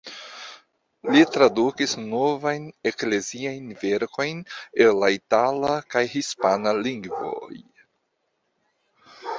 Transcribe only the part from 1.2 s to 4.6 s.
tradukis novajn ekleziajn verkojn